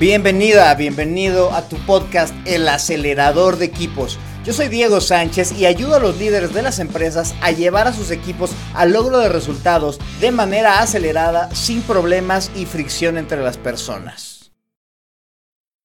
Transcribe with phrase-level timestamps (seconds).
[0.00, 4.18] Bienvenida, bienvenido a tu podcast El acelerador de equipos.
[4.46, 7.92] Yo soy Diego Sánchez y ayudo a los líderes de las empresas a llevar a
[7.92, 13.58] sus equipos al logro de resultados de manera acelerada, sin problemas y fricción entre las
[13.58, 14.52] personas.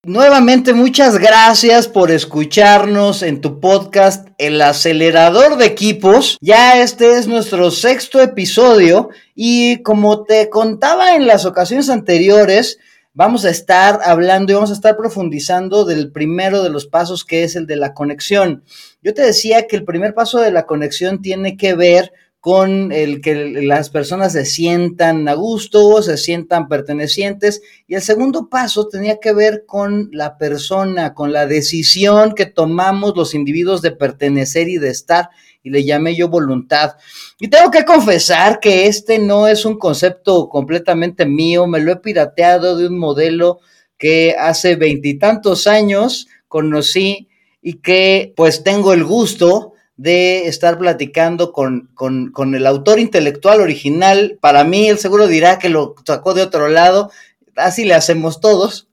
[0.06, 6.38] Nuevamente muchas gracias por escucharnos en tu podcast El acelerador de equipos.
[6.40, 12.80] Ya este es nuestro sexto episodio y como te contaba en las ocasiones anteriores,
[13.16, 17.44] vamos a estar hablando y vamos a estar profundizando del primero de los pasos que
[17.44, 18.64] es el de la conexión.
[19.02, 22.12] Yo te decía que el primer paso de la conexión tiene que ver
[22.45, 27.63] con el que las personas se sientan a gusto, se sientan pertenecientes.
[27.88, 33.17] Y el segundo paso tenía que ver con la persona, con la decisión que tomamos
[33.17, 35.30] los individuos de pertenecer y de estar,
[35.63, 36.91] y le llamé yo voluntad.
[37.39, 41.95] Y tengo que confesar que este no es un concepto completamente mío, me lo he
[41.95, 43.59] pirateado de un modelo
[43.98, 47.27] que hace veintitantos años conocí
[47.64, 54.38] y que pues tengo el gusto de estar platicando con, con, el autor intelectual original.
[54.42, 57.12] Para mí, él seguro dirá que lo sacó de otro lado,
[57.56, 58.90] así le hacemos todos.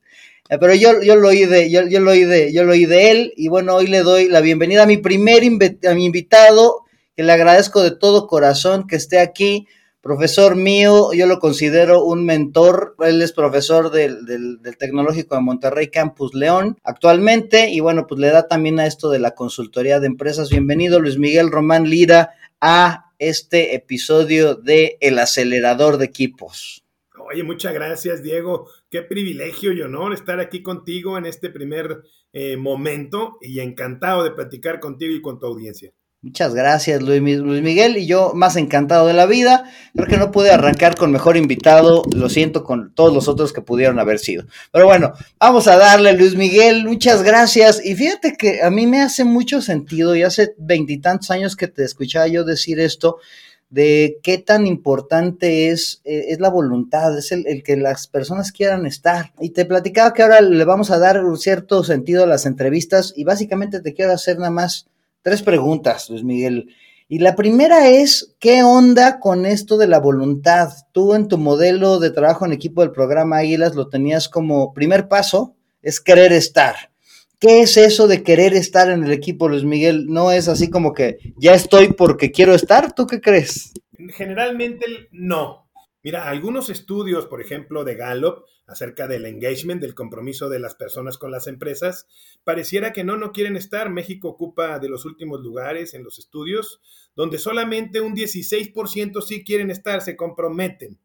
[0.49, 2.85] Eh, pero yo, yo lo oí de, yo, yo, lo oí de, yo lo oí
[2.85, 6.85] de él, y bueno, hoy le doy la bienvenida a mi primer a mi invitado,
[7.17, 9.67] que le agradezco de todo corazón que esté aquí
[10.03, 16.35] profesor mío, yo lo considero un mentor, él es profesor del, Tecnológico de Monterrey Campus
[16.35, 20.51] León actualmente y bueno, pues le da también a esto de la consultoría de empresas.
[20.51, 22.31] Bienvenido Luis Miguel Román Lira
[22.61, 26.85] a este episodio de El acelerador de equipos.
[27.31, 32.57] Oye, muchas gracias Diego, qué privilegio y honor estar aquí contigo en este primer eh,
[32.57, 35.93] momento y encantado de platicar contigo y con tu audiencia.
[36.25, 37.97] Muchas gracias, Luis, Miguel.
[37.97, 39.65] Y yo más encantado de la vida.
[39.93, 42.05] Creo que no pude arrancar con mejor invitado.
[42.15, 44.45] Lo siento con todos los otros que pudieron haber sido.
[44.71, 46.87] Pero bueno, vamos a darle, Luis Miguel.
[46.87, 47.85] Muchas gracias.
[47.85, 51.83] Y fíjate que a mí me hace mucho sentido, y hace veintitantos años que te
[51.83, 53.17] escuchaba yo decir esto,
[53.69, 58.53] de qué tan importante es, eh, es la voluntad, es el, el, que las personas
[58.53, 59.33] quieran estar.
[59.41, 63.13] Y te platicaba que ahora le vamos a dar un cierto sentido a las entrevistas
[63.17, 64.87] y básicamente te quiero hacer nada más
[65.23, 66.75] tres preguntas, Luis Miguel.
[67.09, 70.71] Y la primera es, ¿qué onda con esto de la voluntad?
[70.93, 75.09] Tú en tu modelo de trabajo en equipo del programa Águilas lo tenías como primer
[75.09, 76.91] paso, es querer estar.
[77.39, 80.07] ¿Qué es eso de querer estar en el equipo, Luis Miguel?
[80.07, 82.93] No es así como que ya estoy porque quiero estar.
[82.95, 83.73] ¿Tú qué crees?
[84.17, 85.67] Generalmente no.
[86.03, 91.17] Mira, algunos estudios, por ejemplo, de Gallup, acerca del engagement, del compromiso de las personas
[91.17, 92.09] con las empresas,
[92.43, 93.89] pareciera que no, no quieren estar.
[93.91, 96.81] México ocupa de los últimos lugares en los estudios,
[97.15, 100.99] donde solamente un 16% sí quieren estar, se comprometen.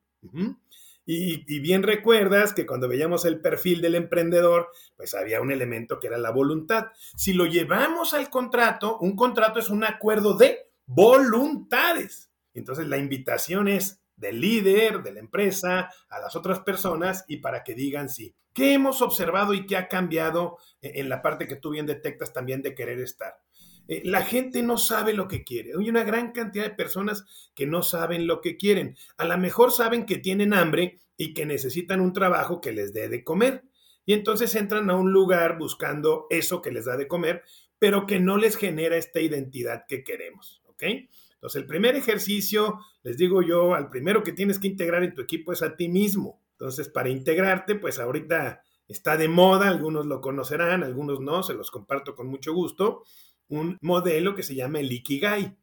[1.06, 6.00] y, y, bien recuerdas que cuando veíamos el perfil del emprendedor, pues había un elemento
[6.00, 6.88] que era la voluntad.
[7.16, 12.31] Si lo llevamos al contrato, un contrato es un acuerdo de voluntades.
[12.53, 17.63] Entonces la invitación es del líder, de la empresa, a las otras personas y para
[17.63, 18.35] que digan sí.
[18.53, 22.61] ¿Qué hemos observado y qué ha cambiado en la parte que tú bien detectas también
[22.63, 23.35] de querer estar?
[23.88, 25.72] Eh, la gente no sabe lo que quiere.
[25.79, 27.23] Hay una gran cantidad de personas
[27.56, 28.97] que no saben lo que quieren.
[29.17, 33.09] A lo mejor saben que tienen hambre y que necesitan un trabajo que les dé
[33.09, 33.63] de comer.
[34.06, 37.44] Y entonces entran a un lugar buscando eso que les da de comer,
[37.79, 40.61] pero que no les genera esta identidad que queremos.
[40.66, 40.83] ¿Ok?
[41.38, 45.22] Entonces, el primer ejercicio, les digo yo, al primero que tienes que integrar en tu
[45.22, 46.42] equipo es a ti mismo.
[46.52, 51.70] Entonces, para integrarte, pues ahorita está de moda, algunos lo conocerán, algunos no, se los
[51.70, 53.03] comparto con mucho gusto,
[53.50, 55.56] un modelo que se llama el Ikigai.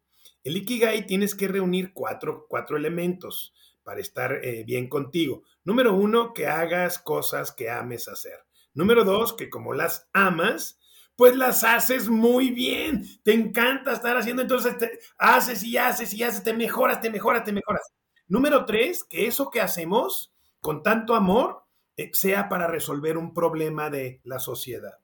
[0.44, 3.52] El Ikigai tienes que reunir cuatro, cuatro elementos
[3.82, 5.42] para estar eh, bien contigo.
[5.64, 8.38] Número uno, que hagas cosas que ames hacer.
[8.74, 10.78] Número dos, que como las amas,
[11.16, 13.04] pues las haces muy bien.
[13.22, 17.44] Te encanta estar haciendo, entonces te haces y haces y haces, te mejoras, te mejoras,
[17.44, 17.82] te mejoras.
[18.26, 21.64] Número tres, que eso que hacemos con tanto amor
[21.96, 24.98] eh, sea para resolver un problema de la sociedad,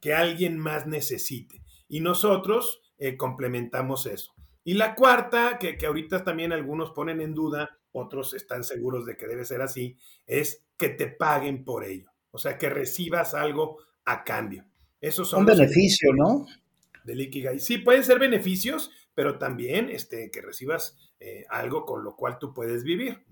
[0.00, 1.62] que alguien más necesite.
[1.88, 4.34] Y nosotros eh, complementamos eso.
[4.64, 9.16] Y la cuarta, que, que ahorita también algunos ponen en duda, otros están seguros de
[9.16, 9.96] que debe ser así,
[10.26, 12.10] es que te paguen por ello.
[12.30, 14.66] O sea, que recibas algo a cambio.
[15.00, 16.46] Esos son un beneficio, ¿no?
[17.04, 17.60] Del Ikigai.
[17.60, 22.52] Sí, pueden ser beneficios, pero también este, que recibas eh, algo con lo cual tú
[22.52, 23.24] puedes vivir.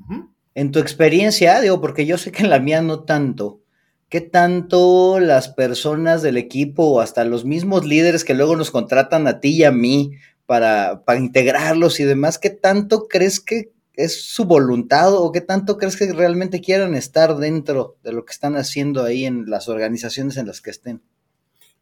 [0.55, 3.61] En tu experiencia, digo, porque yo sé que en la mía no tanto,
[4.09, 9.27] ¿qué tanto las personas del equipo o hasta los mismos líderes que luego nos contratan
[9.27, 10.13] a ti y a mí
[10.47, 15.79] para, para integrarlos y demás, qué tanto crees que es su voluntad o qué tanto
[15.79, 20.37] crees que realmente quieran estar dentro de lo que están haciendo ahí en las organizaciones
[20.37, 21.03] en las que estén?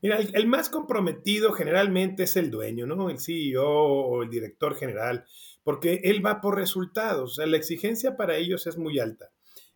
[0.05, 3.09] Mira, el, más comprometido generalmente es el dueño, ¿no?
[3.09, 5.25] El CEO o el director general,
[5.63, 7.31] porque él va por resultados.
[7.31, 9.31] O sea, la exigencia para ellos es muy alta.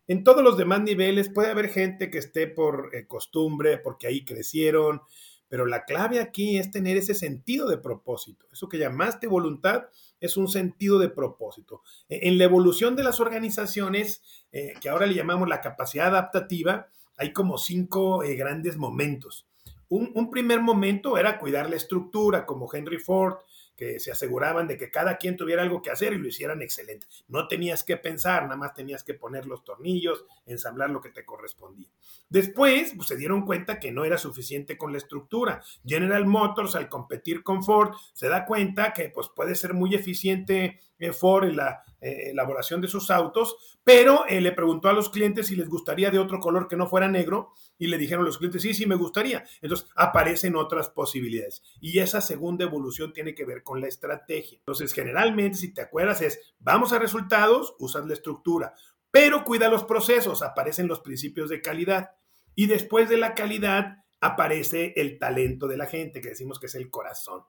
[0.07, 4.23] En todos los demás niveles puede haber gente que esté por eh, costumbre, porque ahí
[4.23, 5.01] crecieron,
[5.47, 8.45] pero la clave aquí es tener ese sentido de propósito.
[8.51, 9.85] Eso que llamaste voluntad
[10.19, 11.81] es un sentido de propósito.
[12.07, 14.21] E, en la evolución de las organizaciones,
[14.51, 19.48] eh, que ahora le llamamos la capacidad adaptativa, hay como cinco eh, grandes momentos.
[19.89, 23.37] Un, primer momento era cuidar la estructura, como Henry Ford,
[23.75, 27.07] que se aseguraban de que cada quien tuviera algo que hacer y lo hicieran excelente.
[27.27, 31.25] No tenías que pensar, nada más tenías que poner los tornillos, ensamblar lo que te
[31.25, 31.87] correspondía.
[32.29, 35.63] Después pues, se dieron cuenta que no era suficiente con la estructura.
[35.85, 40.81] General Motors, al competir con Ford, se da cuenta que pues, puede ser muy eficiente
[40.99, 45.09] eh, Ford en la eh, elaboración de sus autos, pero eh, le preguntó a los
[45.09, 48.37] clientes si les gustaría de otro color que no fuera negro y le dijeron los
[48.37, 49.43] clientes, sí, sí, me gustaría.
[49.61, 51.63] Entonces aparecen otras posibilidades.
[51.81, 54.59] Y esa segunda evolución tiene que ver con la estrategia.
[54.59, 58.75] Entonces, generalmente, si te acuerdas, es, vamos a resultados, usas la estructura,
[59.09, 62.11] pero cuida los procesos, aparecen los principios de calidad.
[62.53, 66.75] Y después de la calidad aparece el talento de la gente, que decimos que es
[66.75, 67.43] el corazón.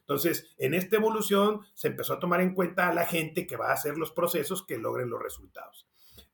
[0.00, 3.70] Entonces, en esta evolución se empezó a tomar en cuenta a la gente que va
[3.70, 5.85] a hacer los procesos que logren los resultados.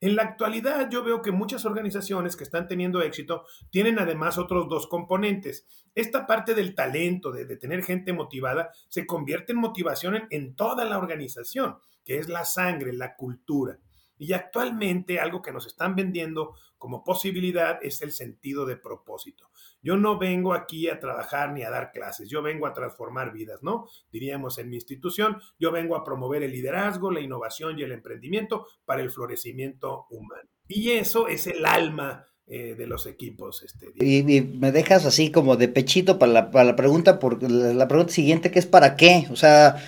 [0.03, 4.69] En la actualidad yo veo que muchas organizaciones que están teniendo éxito tienen además otros
[4.69, 5.65] dos componentes.
[5.95, 10.99] Esta parte del talento, de, tener gente motivada, se convierte en motivación en toda la
[10.99, 13.79] organización, que es la sangre, la cultura.
[14.23, 19.51] Y actualmente algo que nos están vendiendo como posibilidad es el sentido de propósito.
[19.83, 23.65] Yo no vengo aquí a trabajar ni a dar clases, yo vengo a transformar vidas,
[23.65, 23.89] ¿no?
[24.13, 28.69] Diríamos en mi institución, yo vengo a promover el liderazgo, la innovación y el emprendimiento
[28.85, 30.49] para el florecimiento humano.
[30.69, 33.65] Y eso es el alma eh, de los equipos.
[33.65, 37.89] Este, y, me dejas así como de pechito para la, para la pregunta, por, la
[37.89, 39.27] pregunta siguiente, que es para qué?
[39.33, 39.83] O sea,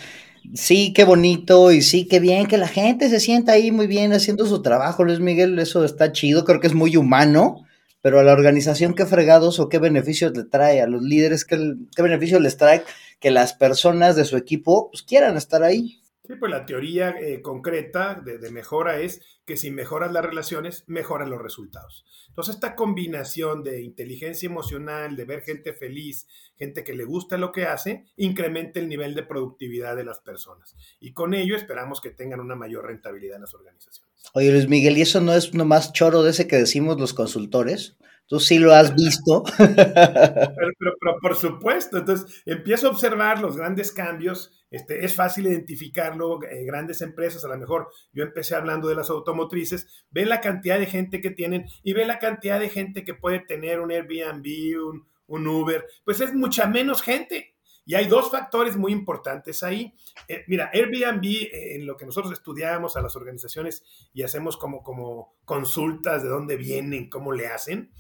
[0.53, 4.13] sí, qué bonito y sí, qué bien que la gente se sienta ahí muy bien
[4.13, 7.65] haciendo su trabajo, Luis Miguel, eso está chido, creo que es muy humano,
[8.03, 11.59] pero a la organización qué fregados o qué beneficios le trae, a los líderes qué,
[11.97, 12.83] qué beneficios les trae
[13.21, 16.03] que las personas de su equipo pues, quieran estar ahí.
[16.27, 21.29] Sí, pues la teoría eh, concreta de, mejora es que si mejoras las relaciones, mejoran
[21.29, 22.07] los resultados.
[22.29, 26.27] Entonces, esta combinación de inteligencia emocional, de ver gente feliz,
[26.57, 30.75] gente que le gusta lo que hace, incrementa el nivel de productividad de las personas.
[30.99, 34.15] Y con ello esperamos que tengan una mayor rentabilidad en las organizaciones.
[34.33, 37.99] Oye, Luis Miguel, ¿y eso no es nomás choro de ese que decimos los consultores?
[38.35, 39.45] Tú sí lo has visto.
[39.59, 46.65] pero, por supuesto, entonces empiezo a observar los grandes cambios este, es fácil identificarlo, eh,
[46.65, 50.87] grandes empresas, a lo mejor yo empecé hablando de las automotrices, ve la cantidad de
[50.87, 55.47] gente que tienen y ve la cantidad de gente que puede tener un Airbnb, un
[55.47, 57.54] Uber, pues es mucha menos gente.
[57.87, 59.95] Y hay dos factores muy importantes ahí.
[60.29, 64.83] Eh, mira, Airbnb, eh, en lo que nosotros estudiamos a las organizaciones y hacemos como,
[64.83, 67.93] como consultas de dónde vienen, cómo le hacen,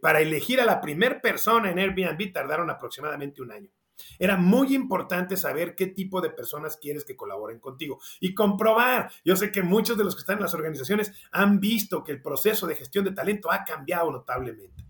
[0.00, 3.70] para elegir a la primera persona en Airbnb tardaron aproximadamente un año.
[4.18, 9.10] Era muy importante saber qué tipo de personas quieres que colaboren contigo y comprobar.
[9.24, 12.22] Yo sé que muchos de los que están en las organizaciones han visto que el
[12.22, 14.84] proceso de gestión de talento ha cambiado notablemente.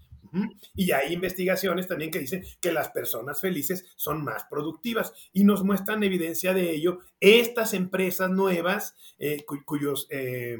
[0.74, 5.62] Y hay investigaciones también que dicen que las personas felices son más productivas y nos
[5.62, 10.58] muestran evidencia de ello estas empresas nuevas eh, cuyos eh,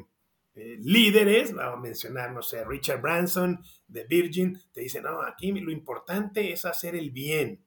[0.55, 5.50] eh, líderes, vamos a mencionar, no sé, Richard Branson de Virgin, te dicen, no, aquí
[5.52, 7.64] lo importante es hacer el bien.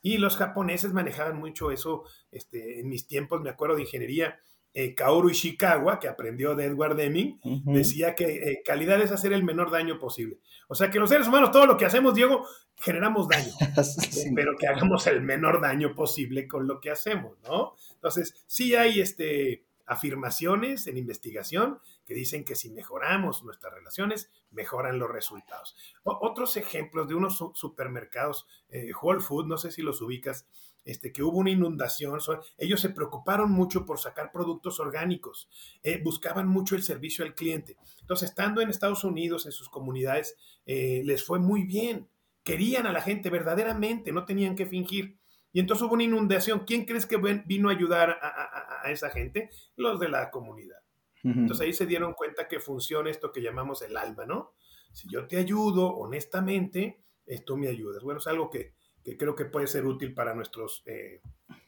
[0.00, 2.04] Y los japoneses manejaban mucho eso.
[2.30, 4.38] Este, en mis tiempos, me acuerdo de ingeniería,
[4.74, 9.44] eh, Kaoru Ishikawa, que aprendió de Edward Deming, decía que eh, calidad es hacer el
[9.44, 10.38] menor daño posible.
[10.68, 12.46] O sea, que los seres humanos, todo lo que hacemos, Diego,
[12.76, 13.52] generamos daño,
[14.34, 17.74] pero que hagamos el menor daño posible con lo que hacemos, ¿no?
[17.94, 24.98] Entonces, sí hay este, afirmaciones en investigación que dicen que si mejoramos nuestras relaciones, mejoran
[24.98, 25.76] los resultados.
[26.04, 30.46] otros ejemplos de unos supermercados, eh, Whole Food, no sé si los ubicas,
[30.88, 32.18] este, que hubo una inundación,
[32.56, 35.50] ellos se preocuparon mucho por sacar productos orgánicos,
[35.82, 37.76] eh, buscaban mucho el servicio al cliente.
[38.00, 42.08] Entonces, estando en Estados Unidos, en sus comunidades, eh, les fue muy bien.
[42.42, 45.18] Querían a la gente verdaderamente, no tenían que fingir.
[45.52, 46.60] Y entonces hubo una inundación.
[46.66, 49.50] ¿Quién crees que vino a ayudar a esa gente?
[49.76, 50.78] Los de la comunidad.
[51.22, 54.54] Entonces ahí se dieron cuenta que funciona esto que llamamos el alma, ¿no?
[54.92, 57.02] Si yo te ayudo honestamente,
[57.44, 58.02] tú me ayudas.
[58.02, 58.72] Bueno, es algo que,
[59.18, 61.20] creo que puede ser útil para nuestros eh,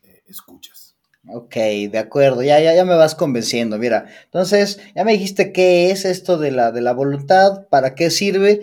[0.02, 0.96] eh, escuchas.
[1.28, 3.76] Ok, de acuerdo, ya, ya, ya me vas convenciendo.
[3.78, 8.10] Mira, entonces ya me dijiste qué es esto de la, de la voluntad, para qué
[8.10, 8.60] sirve.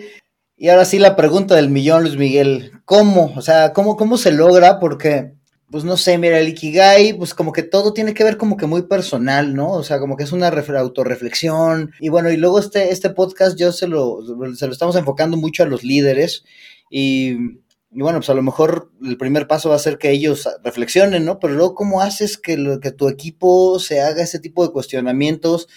[0.56, 3.32] Y ahora sí la pregunta del millón, Luis Miguel, ¿cómo?
[3.36, 4.80] O sea, ¿cómo, cómo se logra?
[4.80, 5.34] Porque,
[5.70, 8.66] pues no sé, mira, el Ikigai, pues como que todo tiene que ver como que
[8.66, 9.70] muy personal, ¿no?
[9.70, 11.92] O sea, como que es una autorreflexión.
[12.00, 14.18] Y bueno, y luego este, este podcast yo se lo,
[14.56, 16.44] se lo estamos enfocando mucho a los líderes.
[16.90, 17.60] Y
[17.90, 21.24] y bueno, pues a lo mejor el primer paso va a ser que ellos reflexionen,
[21.24, 21.38] ¿no?
[21.38, 25.68] Pero luego, ¿cómo haces que, lo, que tu equipo se haga ese tipo de cuestionamientos?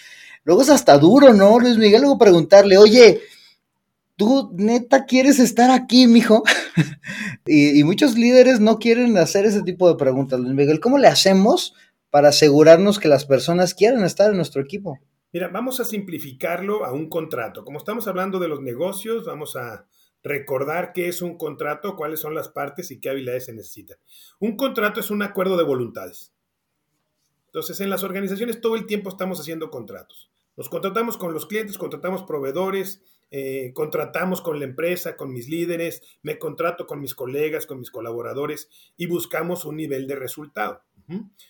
[0.44, 2.02] Luego es hasta duro, ¿no, Luis Miguel?
[2.02, 3.22] Luego preguntarle, oye,
[4.16, 6.42] ¿tú neta quieres estar aquí, mijo?
[7.46, 10.80] y, y muchos líderes no quieren hacer ese tipo de preguntas, Luis Miguel.
[10.80, 11.74] ¿Cómo le hacemos
[12.10, 14.98] para asegurarnos que las personas quieran estar en nuestro equipo?
[15.32, 17.64] Mira, vamos a simplificarlo a un contrato.
[17.64, 19.86] Como estamos hablando de los negocios, vamos a
[20.22, 23.98] recordar qué es un contrato, cuáles son las partes y qué habilidades se necesitan.
[24.38, 26.32] Un contrato es un acuerdo de voluntades.
[27.46, 30.30] Entonces, en las organizaciones todo el tiempo estamos haciendo contratos.
[30.56, 36.02] Nos contratamos con los clientes, contratamos proveedores, eh, contratamos con la empresa, con mis líderes,
[36.22, 40.82] me contrato con mis colegas, con mis colaboradores y buscamos un nivel de resultado.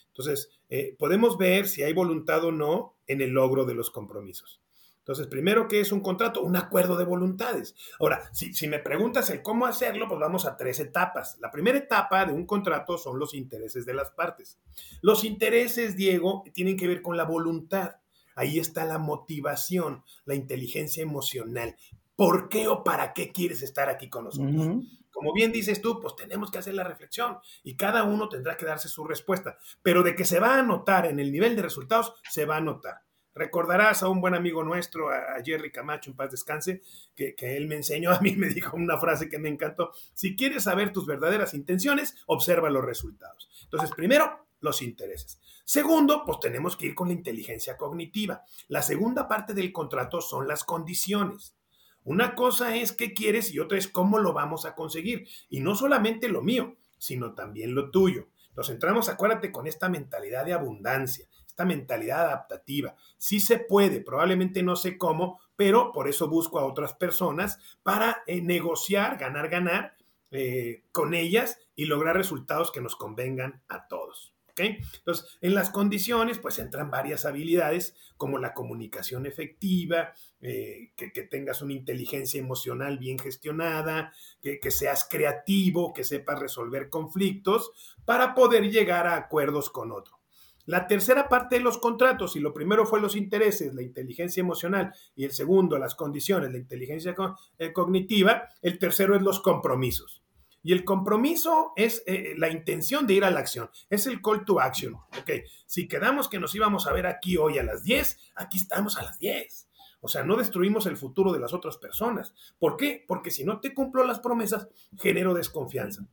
[0.09, 4.62] Entonces, eh, podemos ver si hay voluntad o no en el logro de los compromisos.
[5.03, 6.43] Entonces, primero, ¿qué es un contrato?
[6.43, 7.75] Un acuerdo de voluntades.
[7.99, 11.39] Ahora, si, si, me preguntas el cómo hacerlo, pues vamos a tres etapas.
[11.41, 14.61] La primera etapa de un contrato son los intereses de las partes.
[15.01, 17.97] Los intereses, Diego, tienen que ver con la voluntad.
[18.37, 21.75] Ahí está la motivación, la inteligencia emocional.
[22.15, 24.85] ¿Por qué o para qué quieres estar aquí con nosotros?
[25.11, 28.67] Como bien dices tú, pues tenemos que hacer la reflexión y cada uno tendrá que
[28.67, 29.59] darse su respuesta.
[29.83, 32.61] Pero de que se va a notar en el nivel de resultados, se va a
[32.61, 33.03] notar.
[33.35, 36.83] Recordarás a un buen amigo nuestro, a Jerry Camacho, en paz descanse,
[37.15, 39.93] que, él me enseñó a mí, me dijo una frase que me encantó.
[40.13, 43.49] Si quieres saber tus verdaderas intenciones, observa los resultados.
[43.65, 45.41] Entonces, primero, los intereses.
[45.65, 48.45] Segundo, pues tenemos que ir con la inteligencia cognitiva.
[48.69, 51.57] La segunda parte del contrato son las condiciones.
[52.05, 55.27] Una cosa es qué quieres y otra es cómo lo vamos a conseguir.
[55.49, 58.29] Y no solamente lo mío, sino también lo tuyo.
[58.55, 62.97] Nos entramos, acuérdate, con esta mentalidad de abundancia esta mentalidad adaptativa.
[63.19, 68.23] Sí se puede, probablemente no sé cómo, pero por eso busco a otras personas para
[68.27, 69.95] eh, negociar, ganar, ganar
[70.31, 74.33] eh, con ellas y lograr resultados que nos convengan a todos.
[74.55, 81.63] Entonces, en las condiciones, pues entran varias habilidades como la comunicación efectiva, eh, que, tengas
[81.63, 87.73] una inteligencia emocional bien gestionada, que, que seas creativo, que sepas resolver conflictos
[88.05, 90.22] para poder llegar a acuerdos con otro.
[90.67, 94.93] La tercera parte de los contratos, y lo primero fue los intereses, la inteligencia emocional,
[95.17, 97.17] y el segundo, las condiciones, la inteligencia
[97.59, 100.23] eh, cognitiva, el tercero es los compromisos.
[100.63, 104.45] Y el compromiso es eh, la intención de ir a la acción, es el call
[104.45, 104.95] to action.
[104.95, 105.31] Ok,
[105.67, 109.03] si quedamos que nos íbamos a ver aquí hoy a las 10, aquí estamos a
[109.03, 109.69] las 10.
[110.01, 112.35] O sea, no destruimos el futuro de las otras personas.
[112.59, 113.05] ¿Por qué?
[113.07, 116.07] Porque si no te cumplo las promesas, genero desconfianza.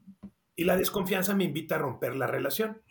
[0.55, 2.81] Y la desconfianza me invita a romper la relación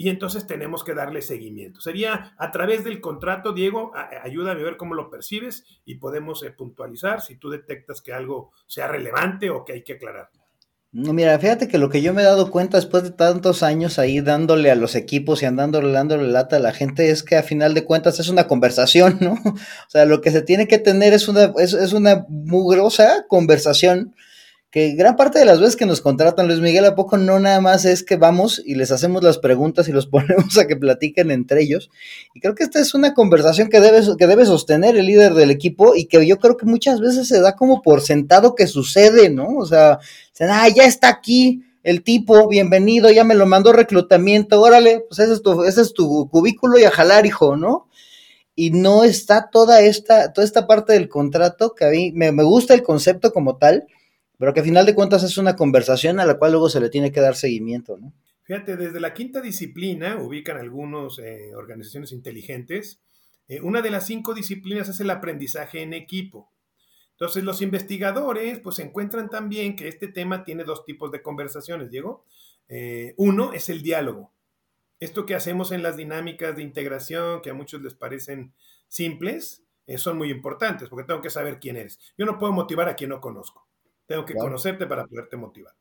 [0.00, 1.82] y entonces tenemos que darle seguimiento.
[1.82, 3.92] Sería a través del contrato, Diego,
[4.24, 8.50] ayúdame a ver cómo lo percibes y podemos eh, puntualizar si tú detectas que algo
[8.66, 10.30] sea relevante o que hay que aclarar.
[10.90, 14.22] Mira, fíjate que lo que yo me he dado cuenta después de tantos años ahí
[14.22, 17.74] dándole a los equipos y andándole, dándole lata a la gente es que a final
[17.74, 19.34] de cuentas es una conversación, ¿no?
[19.44, 24.14] O sea, lo que se tiene que tener es una, es, es una mugrosa conversación
[24.70, 27.60] que gran parte de las veces que nos contratan, Luis Miguel, ¿a poco no nada
[27.60, 31.32] más es que vamos y les hacemos las preguntas y los ponemos a que platiquen
[31.32, 31.90] entre ellos?
[32.34, 35.50] Y creo que esta es una conversación que debe, que debe sostener el líder del
[35.50, 39.28] equipo y que yo creo que muchas veces se da como por sentado que sucede,
[39.28, 39.56] ¿no?
[39.56, 39.98] O sea,
[40.40, 45.32] ah, ya está aquí el tipo, bienvenido, ya me lo mandó reclutamiento, órale, pues ese
[45.32, 47.88] es tu, ese es tu cubículo y a jalar, hijo, ¿no?
[48.54, 52.42] Y no está toda esta, toda esta parte del contrato que a mí me, me
[52.44, 53.86] gusta el concepto como tal,
[54.40, 56.88] pero que a final de cuentas es una conversación a la cual luego se le
[56.88, 58.14] tiene que dar seguimiento, ¿no?
[58.44, 63.02] Fíjate, desde la quinta disciplina ubican algunas eh, organizaciones inteligentes.
[63.48, 66.50] Eh, una de las cinco disciplinas es el aprendizaje en equipo.
[67.10, 72.24] Entonces, los investigadores pues encuentran también que este tema tiene dos tipos de conversaciones, Diego.
[72.66, 74.32] Eh, uno es el diálogo.
[75.00, 78.54] Esto que hacemos en las dinámicas de integración, que a muchos les parecen
[78.88, 79.64] simples,
[79.96, 81.98] son muy importantes, porque tengo que saber quién eres.
[82.16, 83.69] Yo no puedo motivar a quien no conozco.
[84.10, 85.72] Tengo que conocerte para poderte motivar.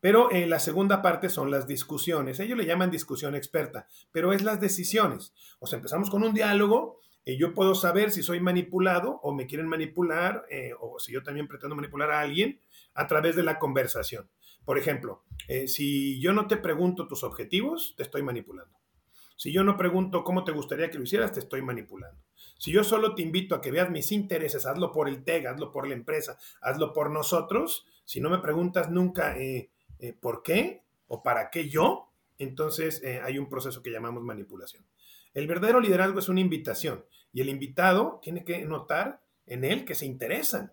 [0.00, 2.40] Pero en la segunda parte son las discusiones.
[2.40, 5.32] Ellos le llaman discusión experta, pero es las decisiones.
[5.60, 9.46] O sea, empezamos con un diálogo y yo puedo saber si soy manipulado o me
[9.46, 12.60] quieren manipular eh, o si yo también pretendo manipular a alguien
[12.92, 14.28] a través de la conversación.
[14.64, 18.76] Por ejemplo, eh, si yo no te pregunto tus objetivos, te estoy manipulando.
[19.36, 22.20] Si yo no pregunto cómo te gustaría que lo hicieras, te estoy manipulando.
[22.58, 25.70] Si yo solo te invito a que veas mis intereses, hazlo por el TEG, hazlo
[25.72, 30.82] por la empresa, hazlo por nosotros, si no me preguntas nunca eh, eh, por qué
[31.08, 34.84] o para qué yo, entonces eh, hay un proceso que llamamos manipulación.
[35.34, 39.94] El verdadero liderazgo es una invitación y el invitado tiene que notar en él que
[39.94, 40.72] se interesan.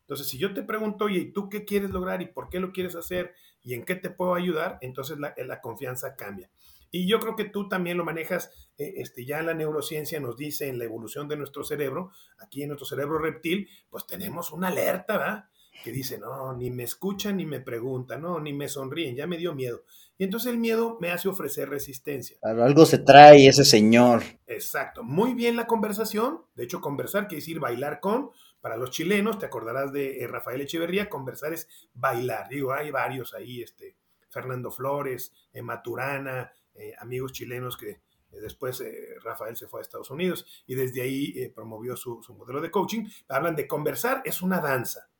[0.00, 2.72] Entonces, si yo te pregunto, oye, ¿y tú qué quieres lograr y por qué lo
[2.72, 4.78] quieres hacer y en qué te puedo ayudar?
[4.80, 6.48] Entonces la, la confianza cambia.
[6.90, 10.68] Y yo creo que tú también lo manejas, eh, este, ya la neurociencia nos dice
[10.68, 15.18] en la evolución de nuestro cerebro, aquí en nuestro cerebro reptil, pues tenemos una alerta,
[15.18, 15.44] ¿verdad?
[15.84, 19.36] Que dice, no, ni me escuchan ni me preguntan, no, ni me sonríen, ya me
[19.36, 19.84] dio miedo.
[20.16, 22.36] Y entonces el miedo me hace ofrecer resistencia.
[22.40, 24.22] Claro, algo se trae ese señor.
[24.46, 28.30] Exacto, muy bien la conversación, de hecho conversar quiere decir bailar con,
[28.60, 33.32] para los chilenos, te acordarás de eh, Rafael Echeverría, conversar es bailar, digo, hay varios
[33.34, 33.94] ahí, este,
[34.28, 38.00] Fernando Flores, Maturana, eh, amigos chilenos que eh,
[38.40, 42.70] después eh, Rafael se fue a Estados Unidos y desde ahí promovió su, modelo de
[42.70, 43.06] coaching.
[43.28, 45.10] Hablan de conversar, es una danza.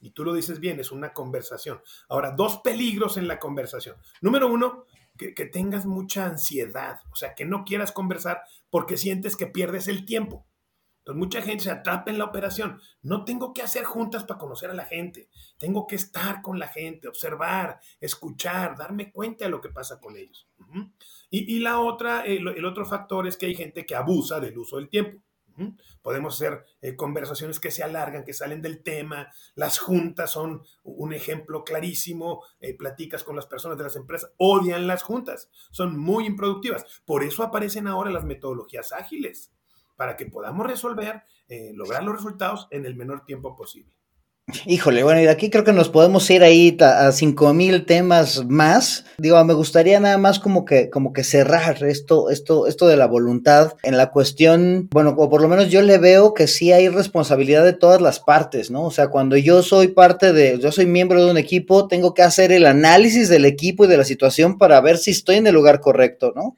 [0.00, 1.82] Y tú lo dices bien, es una conversación.
[2.08, 3.96] Ahora, dos peligros en la conversación.
[4.22, 4.86] Número uno,
[5.18, 9.88] que, que tengas mucha ansiedad, o sea, que no quieras conversar porque sientes que pierdes
[9.88, 10.46] el tiempo.
[11.14, 12.80] Mucha gente se atrapa en la operación.
[13.02, 15.28] No tengo que hacer juntas para conocer a la gente.
[15.58, 20.16] Tengo que estar con la gente, observar, escuchar, darme cuenta de lo que pasa con
[20.16, 20.48] ellos.
[21.30, 24.88] y, la otra, el, otro factor es que hay gente que abusa del uso del
[24.88, 25.22] tiempo.
[26.00, 29.28] Podemos hacer eh, conversaciones que se alargan, que salen del tema.
[29.54, 32.42] Las juntas son un ejemplo clarísimo.
[32.60, 37.02] Eh, platicas con las personas de las empresas, odian las juntas, son muy improductivas.
[37.04, 39.52] Por eso aparecen ahora las metodologías ágiles
[40.00, 43.92] para que podamos resolver, eh, lograr los resultados en el menor tiempo posible.
[44.64, 49.04] Híjole, bueno, y aquí creo que nos podemos ir ahí a cinco mil temas más.
[49.18, 53.06] Digo, me gustaría nada más como que, como que cerrar esto, esto, esto de la
[53.08, 56.88] voluntad en la cuestión, bueno, o por lo menos yo le veo que sí hay
[56.88, 58.84] responsabilidad de todas las partes, ¿no?
[58.84, 62.22] O sea, cuando yo soy parte de, yo soy miembro de un equipo, tengo que
[62.22, 65.54] hacer el análisis del equipo y de la situación para ver si estoy en el
[65.54, 66.56] lugar correcto, ¿no?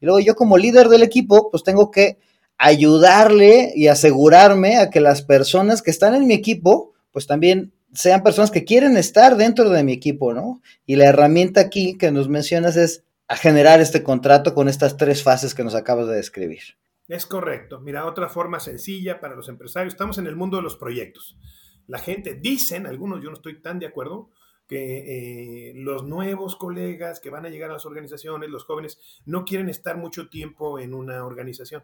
[0.00, 2.18] Y luego yo como líder del equipo, pues tengo que
[2.62, 8.22] ayudarle y asegurarme a que las personas que están en mi equipo, pues también sean
[8.22, 10.60] personas que quieren estar dentro de mi equipo, ¿no?
[10.84, 15.54] Y la herramienta aquí que nos mencionas es generar este contrato con estas tres fases
[15.54, 16.60] que nos acabas de describir.
[17.08, 17.80] Es correcto.
[17.80, 19.94] Mira, otra forma sencilla para los empresarios.
[19.94, 21.38] Estamos en el mundo de los proyectos.
[21.86, 24.28] La gente, dicen, algunos, yo no estoy tan de acuerdo,
[24.68, 29.46] que eh, los nuevos colegas que van a llegar a las organizaciones, los jóvenes, no
[29.46, 31.82] quieren estar mucho tiempo en una organización.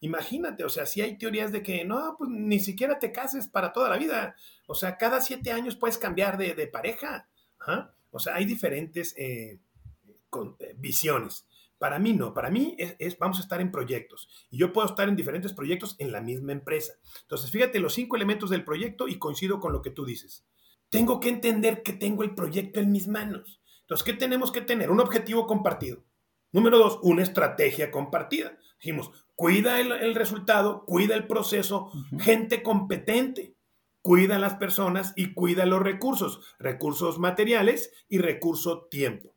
[0.00, 3.72] Imagínate, o sea, si hay teorías de que no, pues ni siquiera te cases para
[3.72, 4.36] toda la vida.
[4.66, 7.28] O sea, cada siete años puedes cambiar de, pareja.
[8.10, 9.58] O sea, hay diferentes eh,
[10.60, 11.46] eh, visiones.
[11.78, 15.10] Para mí no, para mí es, vamos a estar en proyectos y yo puedo estar
[15.10, 16.94] en diferentes proyectos en la misma empresa.
[17.22, 20.46] Entonces, fíjate los cinco elementos del proyecto y coincido con lo que tú dices
[20.90, 23.60] tengo que entender que tengo el proyecto en mis manos.
[23.82, 24.90] Entonces, ¿qué tenemos que tener?
[24.90, 26.04] Un objetivo compartido.
[26.52, 28.58] Número dos, una estrategia compartida.
[28.80, 33.54] Dijimos, cuida el, resultado, cuida el proceso, gente competente,
[34.02, 39.34] cuida a las personas y cuida los recursos, recursos materiales y recurso tiempo.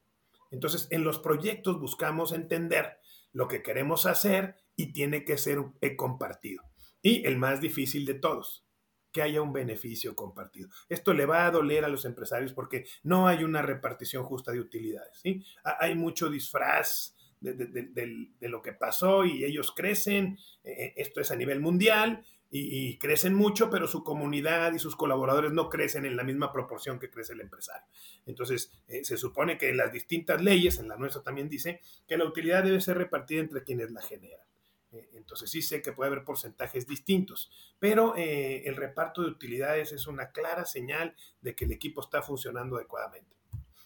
[0.51, 2.97] Entonces, en los proyectos buscamos entender
[3.33, 5.59] lo que queremos hacer y tiene que ser
[5.97, 6.63] compartido.
[7.01, 8.65] Y el más difícil de todos,
[9.11, 10.69] que haya un beneficio compartido.
[10.87, 14.59] Esto le va a doler a los empresarios porque no hay una repartición justa de
[14.59, 15.19] utilidades.
[15.21, 15.43] ¿sí?
[15.63, 21.35] Hay mucho disfraz de, lo que pasó y ellos crecen, eh, eh, esto es a
[21.35, 26.23] nivel mundial, y, crecen mucho, pero su comunidad y sus colaboradores no crecen en la
[26.23, 27.85] misma proporción que crece el empresario.
[28.25, 32.17] Entonces, eh, se supone que en las distintas leyes, en la nuestra también dice, que
[32.17, 34.41] la utilidad debe ser repartida entre quienes la generan.
[35.13, 40.31] Entonces sí sé que puede haber porcentajes distintos, pero el reparto de utilidades es una
[40.31, 43.35] clara señal de que el equipo está funcionando adecuadamente.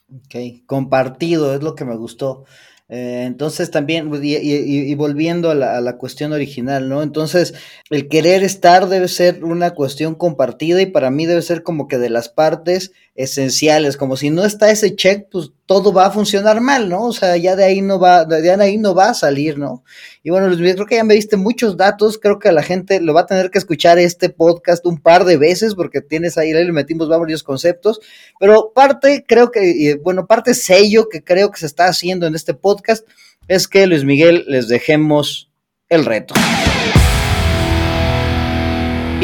[0.10, 2.46] Ok, compartido, es lo que me gustó.
[2.89, 7.02] Eh, entonces también, y, volviendo a la, a la, cuestión original, ¿no?
[7.02, 7.54] Entonces,
[7.89, 11.98] el querer estar debe ser una cuestión compartida y para mí debe ser como que
[11.98, 16.62] de las partes esenciales, como si no está ese check, pues todo va a funcionar
[16.62, 17.04] mal, ¿no?
[17.04, 19.84] O sea, ya de ahí no va, de ahí no va a salir, ¿no?
[20.23, 23.13] Y bueno, Luis creo que ya me diste muchos datos, creo que la gente lo
[23.13, 26.71] va a tener que escuchar este podcast un par de veces porque tienes ahí, le
[26.71, 27.99] metimos varios conceptos,
[28.39, 32.56] pero parte, creo que, bueno, parte sello que creo que se está haciendo en este
[32.56, 33.08] podcast
[33.47, 35.52] es que Luis Miguel les dejemos
[35.89, 36.34] el reto.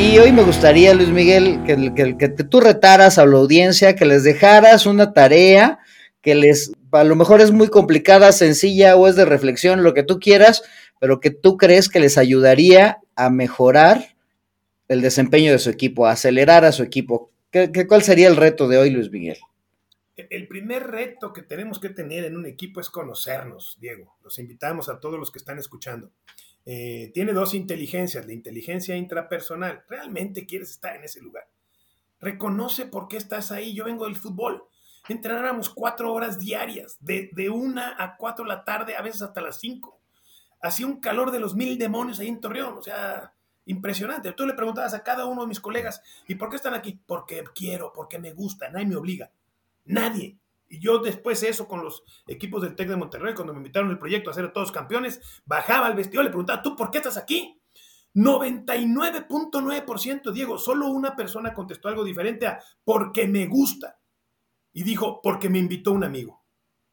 [0.02, 4.06] Y hoy me gustaría, Luis Miguel, que, que, que, tú retaras a la audiencia, que
[4.06, 5.80] les dejaras una tarea,
[6.22, 10.04] que les a lo mejor es muy complicada, sencilla o es de reflexión, lo que
[10.04, 10.64] tú quieras,
[11.02, 14.16] pero que tú crees que les ayudaría a mejorar
[14.88, 17.30] el desempeño de su equipo, a acelerar a su equipo.
[17.52, 19.38] ¿Qué, cuál sería el reto de hoy, Luis Miguel?
[20.16, 24.16] El primer reto que tenemos que tener en un equipo es conocernos, Diego.
[24.24, 26.10] Los invitamos a todos los que están escuchando.
[26.72, 29.84] Eh, tiene dos inteligencias, la inteligencia intrapersonal.
[29.90, 31.50] ¿Realmente quieres estar en ese lugar?
[32.20, 33.74] Reconoce por qué estás ahí.
[33.74, 34.66] Yo vengo del fútbol.
[35.08, 39.42] Entrenáramos cuatro horas diarias, de, de una a cuatro de la tarde, a veces hasta
[39.42, 40.00] las cinco.
[40.62, 43.34] Hacía un calor de los mil demonios ahí en Torreón, o sea,
[43.66, 44.34] impresionante.
[44.34, 47.00] Tú le preguntabas a cada uno de mis colegas, ¿y por qué están aquí?
[47.08, 49.32] Porque quiero, porque me gusta, nadie me obliga.
[49.86, 50.38] Nadie.
[50.70, 54.00] Y yo después eso con los equipos del TEC de Monterrey, cuando me invitaron el
[54.00, 57.18] proyecto a ser todos campeones, bajaba al vestido y le preguntaba, ¿tú por qué estás
[57.18, 57.60] aquí?
[58.16, 64.00] 99.9%, Diego, solo una persona contestó algo diferente a porque me gusta.
[64.72, 66.46] Y dijo, porque me invitó un amigo.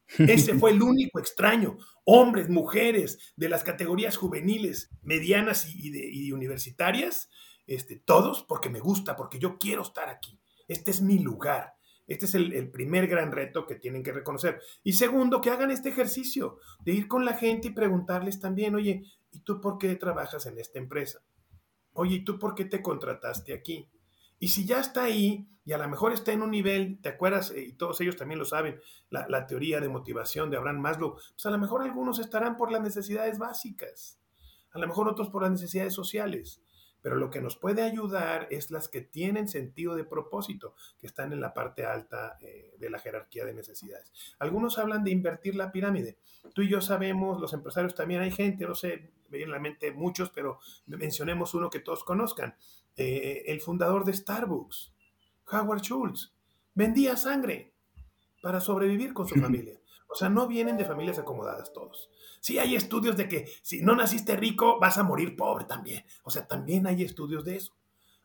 [0.17, 1.77] Ese fue el único extraño.
[2.05, 7.29] Hombres, mujeres, de las categorías juveniles, medianas y, universitarias,
[7.65, 10.39] este, todos porque me gusta, porque yo quiero estar aquí.
[10.67, 11.76] Este es mi lugar.
[12.07, 14.61] Este es el, primer gran reto que tienen que reconocer.
[14.83, 19.03] Y segundo, que hagan este ejercicio de ir con la gente y preguntarles también, oye,
[19.31, 21.19] ¿y tú por qué trabajas en esta empresa?
[21.91, 23.89] Oye, ¿y tú por qué te contrataste aquí?
[24.39, 27.51] Y si ya está ahí y a lo mejor está en un nivel, ¿te acuerdas?
[27.51, 31.15] Eh, y todos ellos también lo saben, la, la teoría de motivación de Abraham Maslow,
[31.15, 34.17] pues a lo mejor algunos estarán por las necesidades básicas,
[34.71, 36.61] a lo mejor otros por las necesidades sociales
[37.01, 41.33] pero lo que nos puede ayudar es las que tienen sentido de propósito, que están
[41.33, 44.11] en la parte alta eh, de la jerarquía de necesidades.
[44.39, 46.17] Algunos hablan de invertir la pirámide.
[46.53, 49.91] Tú y yo sabemos, los empresarios también hay gente, no sé, me a la mente
[49.91, 52.55] muchos, pero mencionemos uno que todos conozcan.
[52.95, 54.93] Eh, el fundador de Starbucks,
[55.51, 56.33] Howard Schultz,
[56.73, 57.73] vendía sangre
[58.41, 59.79] para sobrevivir con su familia.
[60.07, 62.09] O sea, no vienen de familias acomodadas todos.
[62.39, 66.05] Sí hay estudios de que si no naciste rico vas a morir pobre también.
[66.23, 67.73] O sea, también hay estudios de eso.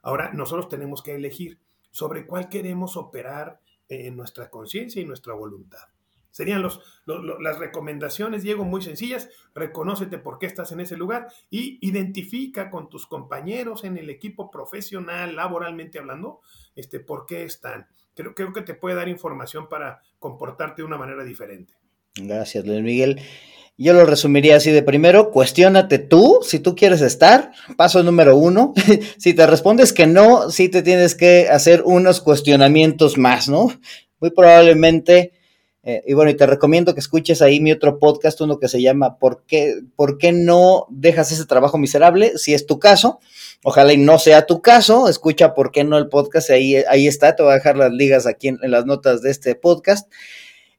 [0.03, 5.92] Ahora, nosotros tenemos que elegir sobre cuál queremos operar en nuestra conciencia y nuestra voluntad.
[6.33, 9.29] Serían los, las recomendaciones, Diego, muy sencillas.
[9.55, 14.51] Reconócete por qué estás en ese lugar y identifica con tus compañeros en el equipo
[14.51, 16.41] profesional, laboralmente hablando,
[16.75, 17.87] este, por qué están.
[18.15, 21.75] Creo, creo que te puede dar información para comportarte de una manera diferente.
[22.17, 23.21] Gracias, Luis Miguel.
[23.79, 27.53] Yo lo resumiría así de primero, cuestiónate tú si tú quieres estar.
[27.77, 28.73] Paso número uno.
[29.19, 33.73] si te respondes que no, sí te tienes que hacer unos cuestionamientos más, ¿no?
[34.21, 35.33] Muy probablemente,
[35.85, 38.81] eh, y bueno, y te recomiendo que escuches ahí mi otro podcast, uno que se
[38.81, 42.39] llama ¿Por qué, ¿Por qué no dejas ese trabajo miserable?
[42.39, 43.19] Si es tu caso,
[43.65, 46.51] ojalá y no sea tu caso, escucha ¿Por qué no el podcast?
[46.51, 49.57] Ahí, ahí está, te voy a dejar las ligas aquí en las notas de este
[49.57, 50.09] podcast.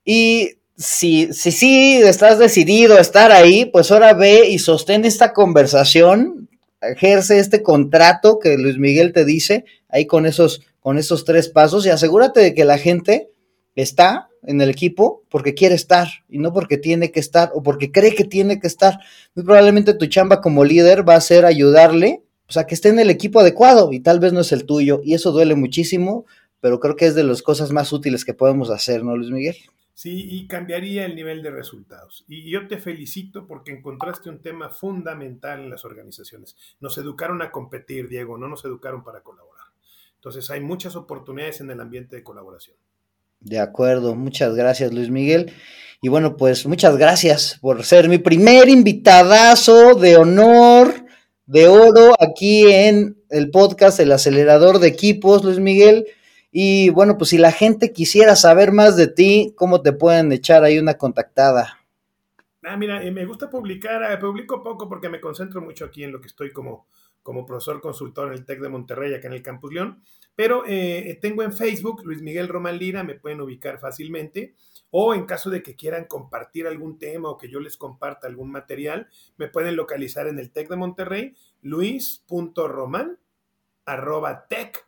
[0.05, 5.33] Y si, si sí estás decidido a estar ahí, pues ahora ve y sostén esta
[5.33, 6.49] conversación,
[6.81, 11.85] ejerce este contrato que Luis Miguel te dice ahí con esos, con esos tres pasos
[11.85, 13.29] y asegúrate de que la gente
[13.75, 17.91] está en el equipo porque quiere estar y no porque tiene que estar o porque
[17.91, 18.99] cree que tiene que estar.
[19.35, 22.99] Muy probablemente tu chamba como líder va a ser ayudarle o sea, que esté en
[22.99, 26.25] el equipo adecuado y tal vez no es el tuyo y eso duele muchísimo,
[26.59, 29.55] pero creo que es de las cosas más útiles que podemos hacer, ¿no, Luis Miguel?
[29.93, 30.27] ¿sí?
[30.29, 32.25] y cambiaría el nivel de resultados.
[32.27, 36.55] Y yo te felicito porque encontraste un tema fundamental en las organizaciones.
[36.79, 39.67] Nos educaron a competir, Diego, no nos educaron para colaborar.
[40.15, 42.77] Entonces hay muchas oportunidades en el ambiente de colaboración.
[43.43, 45.53] De acuerdo, muchas gracias Luis Miguel.
[46.01, 50.93] Y bueno, pues muchas gracias por ser mi primer invitadazo de honor,
[51.45, 56.05] de oro, aquí en el podcast El Acelerador de Equipos, Luis Miguel.
[56.51, 60.63] Y bueno, pues si la gente quisiera saber más de ti, ¿cómo te pueden echar
[60.63, 61.79] ahí una contactada?
[62.63, 66.11] Ah, mira, eh, me gusta publicar, eh, publico poco porque me concentro mucho aquí en
[66.11, 66.87] lo que estoy como,
[67.21, 70.01] como profesor consultor en el TEC de Monterrey, acá en el Campus León.
[70.35, 74.55] Pero eh, tengo en Facebook Luis Miguel Román Lira, me pueden ubicar fácilmente.
[74.89, 78.51] O en caso de que quieran compartir algún tema o que yo les comparta algún
[78.51, 83.17] material, me pueden localizar en el TEC de Monterrey, luis.roman
[83.85, 84.87] arroba tech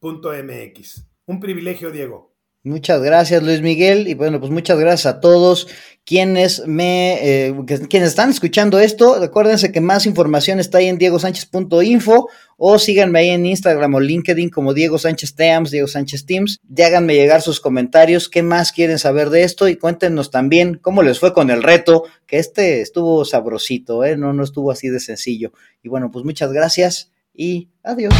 [0.00, 1.06] MX.
[1.26, 2.35] Un privilegio, Diego.
[2.66, 4.08] Muchas gracias, Luis Miguel.
[4.08, 5.68] Y bueno, pues muchas gracias a todos
[6.04, 7.54] quienes me eh,
[7.88, 9.20] quienes están escuchando esto.
[9.20, 14.50] Recuérdense que más información está ahí en diegosánchez.info o síganme ahí en Instagram o LinkedIn
[14.50, 16.58] como Diego Sánchez Teams, Diego Sánchez Teams.
[16.76, 21.04] Y háganme llegar sus comentarios, qué más quieren saber de esto y cuéntenos también cómo
[21.04, 24.16] les fue con el reto, que este estuvo sabrosito, ¿eh?
[24.16, 25.52] no, no estuvo así de sencillo.
[25.84, 28.12] Y bueno, pues muchas gracias y adiós.